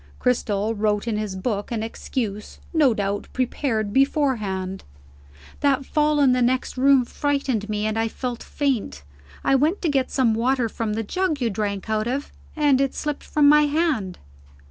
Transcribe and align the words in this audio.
Cristel 0.17 0.73
wrote 0.73 1.07
in 1.07 1.15
his 1.17 1.35
book 1.35 1.71
an 1.71 1.83
excuse, 1.83 2.59
no 2.73 2.91
doubt 2.95 3.27
prepared 3.33 3.93
beforehand: 3.93 4.83
"That 5.59 5.85
fall 5.85 6.19
in 6.19 6.31
the 6.31 6.41
next 6.41 6.75
room 6.75 7.05
frightened 7.05 7.69
me, 7.69 7.85
and 7.85 7.99
I 7.99 8.07
felt 8.07 8.41
faint. 8.41 9.03
I 9.43 9.53
went 9.53 9.79
to 9.83 9.89
get 9.89 10.09
some 10.09 10.33
water 10.33 10.67
from 10.69 10.93
the 10.93 11.03
jug 11.03 11.39
you 11.39 11.51
drank 11.51 11.87
out 11.87 12.07
of, 12.07 12.31
and 12.55 12.81
it 12.81 12.95
slipped 12.95 13.23
from 13.25 13.47
my 13.47 13.67
hand." 13.67 14.17